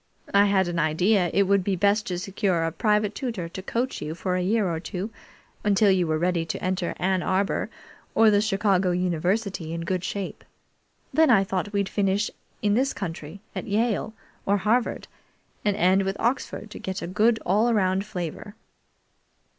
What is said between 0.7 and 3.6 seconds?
idea it would be best to secure a private tutor